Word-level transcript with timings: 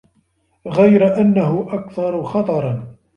غَيْرَ 0.67 1.17
أَنَّهُ 1.21 1.67
أَكْثَرُ 1.69 2.23
خَطَرًا 2.23 2.95